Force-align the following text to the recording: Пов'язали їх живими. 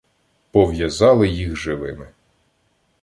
Пов'язали 0.51 1.25
їх 1.29 1.55
живими. 1.55 2.07